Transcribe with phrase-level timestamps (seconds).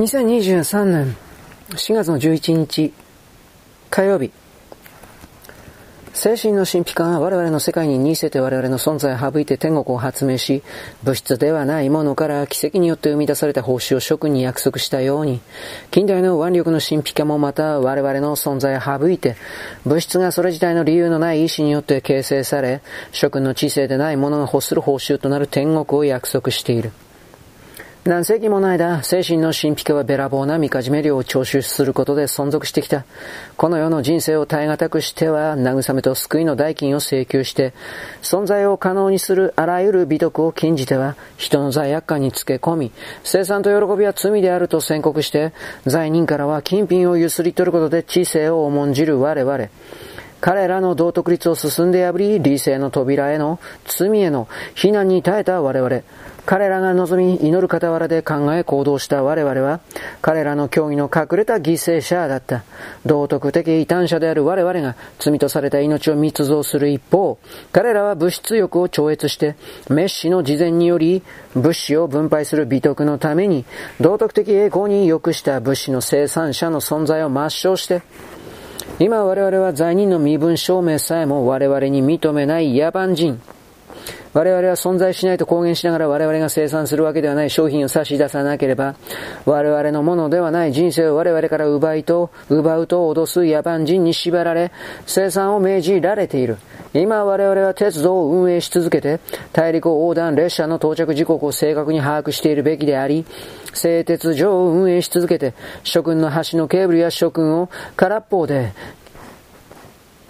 [0.00, 1.14] 2023年
[1.72, 2.94] 4月の11日
[3.90, 4.32] 火曜日
[6.14, 10.62] 精神の神秘感は我々の世界に似せて我々の存在を省いて天国を発明し、
[11.02, 15.40] 物質ではないものから奇跡によって生み出された報酬を諸君に約束したように、
[15.90, 19.36] 近代の腕力の神秘感もまた我々の存在を省いて、
[19.84, 22.82] 物質がそれ自体の理由のない意志によって形成され、
[23.12, 26.92] 諸君の知性でないものが欲する報酬となる天国を約束している。
[28.02, 33.04] 何世紀もの間、精神の神秘家はべらぼうなみかじめ量を徴収することで存続してきた。
[33.58, 37.74] この世の人生を耐え難くしては、慰めと救いの代金を請求して、
[38.22, 45.52] 存在を可能にするあらゆる美徳を禁じては、人の罪悪感につけ込み、生産と喜びは罪であると宣告して、
[45.84, 49.68] 罪人からは金品をゆすり取ることで知性を重んじる我々。
[50.40, 56.00] 彼らの道徳律を進んで破り、理性の扉への、罪への、非難に耐えた我々。
[56.50, 59.78] 彼らが望み、祈る傍らで考え行動した我々は、
[60.20, 62.64] 彼らの教義の隠れた犠牲者だった。
[63.06, 67.38] 道徳的異端者である我々が罪とされた命を密造する一方、
[67.70, 69.54] 彼らは物質欲を超越して、
[69.90, 71.22] メッシの事前により、
[71.54, 73.64] 物資を分配する美徳のために、
[74.00, 78.02] 道徳的栄光に良くした物資の生産者の存在を抹消して、
[78.98, 83.40] 今我々は罪人の身分証明さえも我々に認めない野蛮人。
[84.32, 88.94] 我々は存在しないと公言しながら我々が生産するわけではない商品を差し出さなければ、
[89.44, 94.70] 我々のものではない人生を我々から奪いと、奪うと脅す野蛮人に縛られ、
[95.06, 96.58] 生産を命じられている。
[96.92, 99.20] 今我々は鉄道を運営し続けて、
[99.52, 103.24] 大陸横断列車の到着時刻を正確に把握しているべきであり、
[103.72, 108.72] 製鉄所を運営し続けて、諸君の橋のケーブルや諸君を空っぽで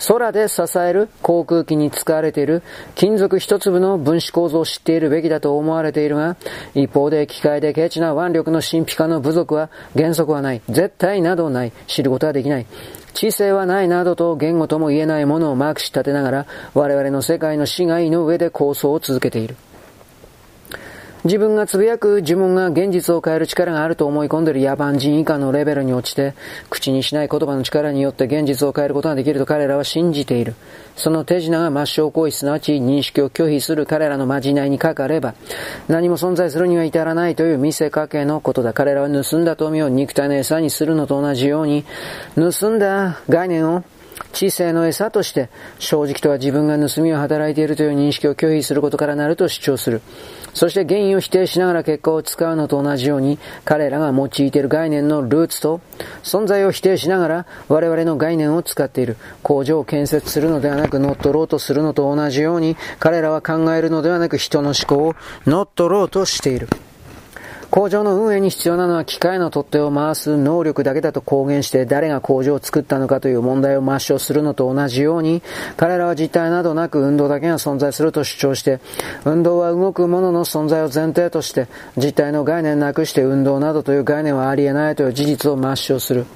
[0.06, 2.62] 空で支える航空機に使われている
[2.94, 6.36] 金属一粒の分子構造を知っているべきだと思われているが、
[6.74, 10.62] 一方で機械でケチな腕力の神秘化の部族は原則はない。
[10.68, 11.72] 絶対などない。
[11.86, 12.66] 知ることはできない。
[13.12, 19.56] 知性はないなどと言語とも言えないものをマークし立てながら我々の世界の死骸の上で構想を続けている。
[21.22, 26.32] 自分がつぶやく呪文が現実を変える力があると思い込んでいる野蛮人以下のレベルに落ちて、
[26.70, 30.54] 口にしない言葉の力によって現実を変えることができると彼らは信じている。
[30.96, 35.34] その手品が抹消行為、すなわち認識を拒否する彼らのまじないにかかれば、
[35.88, 38.72] 何も存在するには至らないという見せかけのことだ。
[38.72, 41.84] 彼らは盗んだ富を肉体の餌にするのと同じように、
[42.34, 43.84] 盗んだ概念を
[44.32, 45.48] 知性の餌として、
[45.78, 50.02] 正直とは自分が盗みを働いているという認識を拒否することからなると主張する。
[50.54, 55.80] そして原因を否定しながら結果を使うのと同じように、彼らが用いている概念のルーツと、
[56.22, 59.16] 存在を否定しながら我々の概念を使っている。
[59.42, 65.14] 工場を建設するのではなく乗っ取ろうとするのと同じように、彼らは考えるのではなく人の思考を
[65.46, 66.68] 乗っ取ろうとしている。
[67.70, 75.40] 工場の運営に必要なのは機械の取っ手を回す能力だけだと公言して誰が工場を作ったのかという問題を抹消するのと同じように
[75.76, 78.80] 彼らは実体などなく運動だけが存在すると主張して
[79.24, 86.26] 運動は動くものの存在を前提として実体の概念なくして運動などという概念はありえないという事実を抹消する。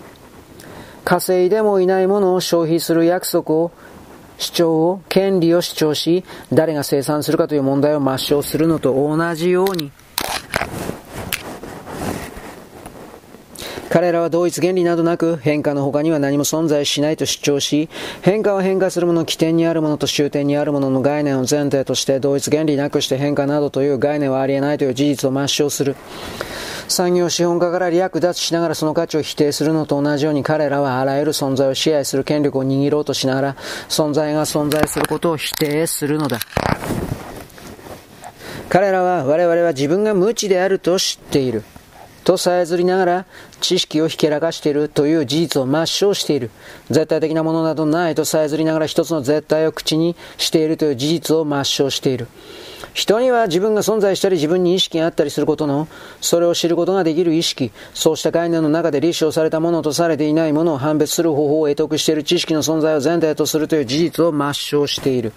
[1.05, 3.73] 稼いでもいないものを消費する約束を
[4.39, 9.93] 主張を、権利を主張し、誰が生産するかという問題を抹消するのと同じように、
[13.94, 17.88] 彼らは同一原理などなく変化の他には何も存在しないと主張し、
[18.22, 25.94] 変化は変化するもの、起点にあるものと終点にあるものの概念を前提として同一原理なくして変化などという概念はありえないという事実を抹消する。
[26.88, 33.56] 産業資本家から略奪しながらその価値を否定するのと同じように彼らはあらゆる存在を支配する権力を握ろうとしながら
[33.88, 36.41] 存在が存在することを否定するのだ。
[38.69, 41.62] 彼らは我々は自分が無知であると知っている。
[42.25, 43.27] とさえずりながら
[43.61, 46.51] 知識をひけらかしているという事実を抹消している。
[46.91, 52.27] 絶対的なものなどないとさえずりながら一つの絶対を口にしているという事実を抹消している。
[52.95, 55.89] 人には自分が存在したり自分に意識があったりすることの、
[56.21, 65.32] それを知ることができる意識、そうした概念の中で立証されたものとされていないものを判別する方法を得得している知識の存在を前提とするという事実を抹消している。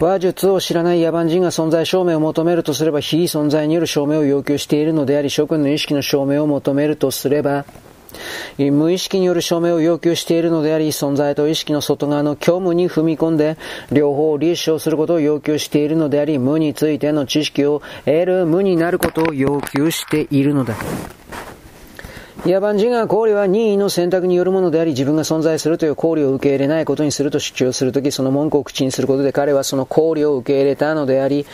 [0.00, 7.64] 話術を知らない野蛮人が存在証明を求めるとすれば、非存在による証明を要求しているのであり、諸君の意識の証明を求めるとすれば、
[8.58, 13.56] 無意識による証明を要求しているのであり、存在と意識の外側の虚無に踏み込んで、
[13.92, 20.76] 両方を立証することを要求しているのであり、無についての知識を得る無になることを要求しているのだ。
[22.46, 31.46] 野蛮人が考慮は任意の選択によるものであり、自分が存在するという考慮を受け入れないことにすると主張するとき、その文句を口にすることで彼はその考慮を受け入れたのであり、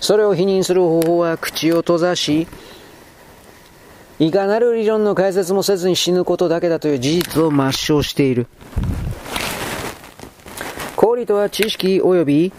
[0.00, 2.48] それを否認する方法は口を閉ざし、
[4.18, 8.46] いかなる理論の解説もせずに死ぬことだけだという事実を抹消している。
[10.96, 12.52] 公理とは知識及び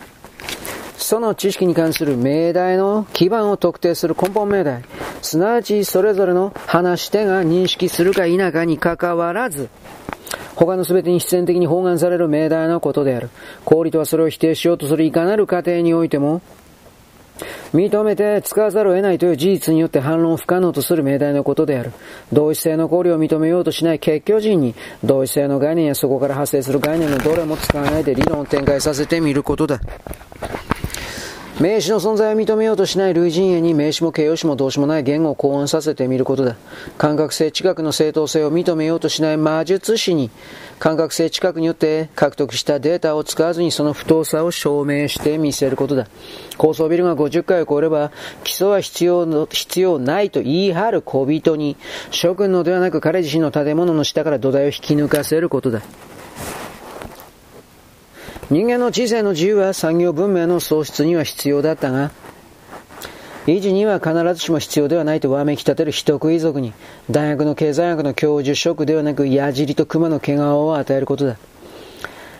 [0.95, 4.83] その知識に関する命題の基盤を特定する根本命題、
[5.21, 9.69] すなわちそれぞれの話し手が認識するか否かにかかわらず、
[10.55, 13.29] 他の全てに必然的に包含される命題のことである。
[13.65, 16.41] 公理とはそれを否定しようとするいかなる過程においても、
[17.73, 21.93] 認めて使わざるを得ないという事実によって反論不可能とする命題のことである。
[22.33, 29.79] 同一性の考慮を認めようとしない結局人に、同一性の概念やそこから発生する概念のどれも使わないで理論を展開させてみることだ。
[31.59, 36.55] 名詞の存在を認めようとしない類人猿に名詞も形容詞も動詞もない言語を考案させてみることだ。
[36.97, 40.31] 感覚性知覚の正当性を認めようとしない魔術師に
[40.79, 46.07] 感覚性知覚によって獲得したデータを使わずにその不当さを証明してみせることだ。
[46.57, 48.13] 高層ビルが50階を超えれば
[48.45, 51.75] 基礎は必要の必要ないと言い張る小人に
[52.09, 55.81] 諸君のではなく彼自身の建物の下から土台を引き抜かせることだ。
[58.51, 62.09] 人間の知性の自由は産業文明の創出には必要だったが、
[63.45, 66.73] 維持には必ずしも必要ではないとわめき立てる人食遺族に、
[67.11, 71.37] 大学の経済学の教授職ではなく矢尻と熊の毛皮を与えることだ。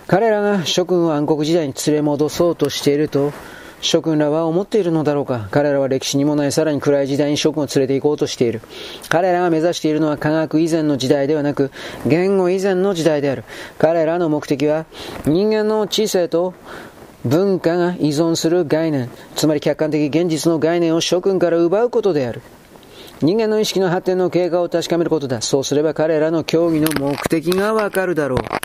[0.07, 3.31] 彼らが諸君を暗黒時代に連れ戻そうとしていると、
[3.81, 8.61] 諸君らは思っているのだろうか彼らは歴史にもないさらに暗い時代に諸君を連れて行こうとしている。
[9.07, 11.71] 彼らが目指しているのは科学以前の時代ではなく、
[12.05, 13.43] 言語以前の時代である。
[13.77, 14.85] 彼らの目的は、
[15.25, 16.53] 人間の知性と
[17.25, 22.41] 文化が依存する概念、つまり客観的現実の概念を諸君から奪うことである。
[23.21, 25.41] 人間の意識の発展の経過を確かめることだ。
[25.41, 28.58] そうすれば彼らの競技の目的がわかるだろう。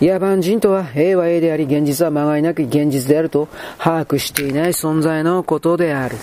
[0.00, 3.48] 野蛮人とは A は A であり、現実はまがいなく現実であると
[3.78, 6.16] 把握していない存在のことである。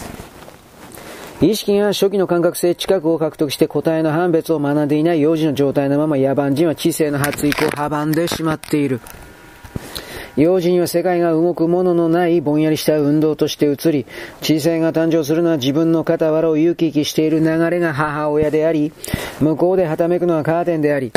[1.42, 9.00] 意識が初期の感覚性知覚を獲得して答えの判別を学んでいない幼児の状態のまま野蛮人は知性の発育を阻んでしまっている。
[10.38, 14.06] 幼児には世界が動くもののないぼんやりした運動として移り、
[14.42, 18.94] 知性が誕生するのは自分の傍らを行き来している流れが母親であり、
[19.40, 21.12] 向こうではためくのはカーテンであり、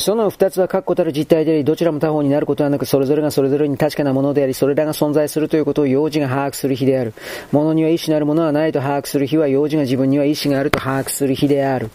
[0.00, 7.12] その二つは確固たる実態であり、どちらも他方になることはなく、それぞれがそれぞれに確かなものであり、それらが存在するということを幼児が把握する日である。
[7.52, 11.90] 物には意志なるものはないと把握する日は、幼児が自分には意志があると把握する日である。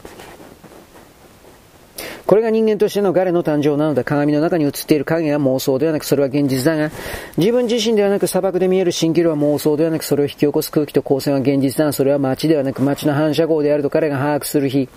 [2.25, 4.03] これが人間としての彼の誕生なのだ。
[4.03, 6.89] 鏡の中に映っている影は妄想ではなくそれは現実だが、
[7.37, 14.89] 自分自身ではなく砂漠で見える蜃気楼は妄想ではなくそれを引き起こす空気と光線は現実だが、それは街ではなく街の反射光であると彼が把握する日。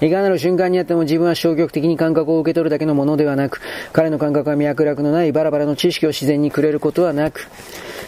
[0.00, 3.60] いかなる瞬間にあっても自分は消極的に感覚を受け取るだけのものではなく、
[3.92, 7.46] 彼の感覚は脈絡のないバラバラの知識を自然にくれることはなく、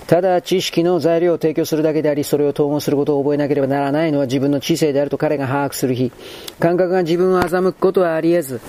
[0.07, 6.13] ただ知識の材料を提供するだけであり、それを統合することを覚えなければならないのは自分の知性であると彼が把握する日。
[6.59, 8.61] 感覚が自分を欺くことはあり得ず、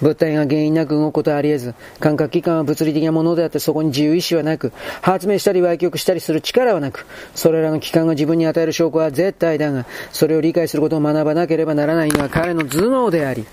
[0.00, 13.46] 物体が原因なく動くことはあり得ず、感覚器官は物理的なものであってそこに自由意志はなく、発明したり歪曲したりする力はなく、それらの器官が自分に与える証拠は絶対だが、それを理解することを学ばなければならないのは彼の頭脳であり、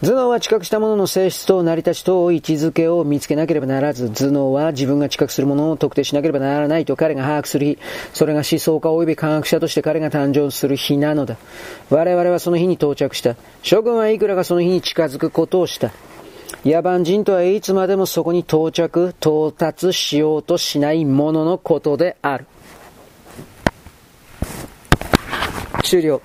[0.00, 7.78] 頭脳は知覚したものの性質と成り立ちと位置づけを見つけなければならず、頭脳は自分が知覚するものを特定しなければならないと彼が把握する日、
[8.14, 11.36] それが思想家及び科学者として彼が誕生する日なのだ。
[11.90, 13.34] 我々はその日に到着した。
[13.64, 15.90] 諸君はいくらかその日に近づくことをした。
[16.64, 22.46] 野蛮人とはいつまでもそこに到着、到達しようとしないもののことである。
[25.82, 26.20] 終了。